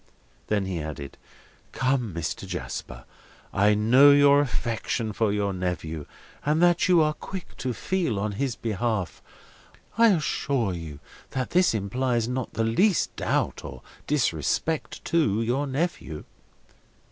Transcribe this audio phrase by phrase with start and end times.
[0.47, 1.19] Then he added:
[1.73, 2.47] "Come, Mr.
[2.47, 3.05] Jasper;
[3.53, 6.07] I know your affection for your nephew,
[6.43, 9.21] and that you are quick to feel on his behalf.
[9.99, 15.67] I assure you that this implies not the least doubt of, or disrespect to, your
[15.67, 16.23] nephew."